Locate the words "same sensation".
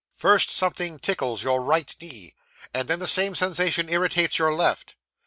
3.05-3.87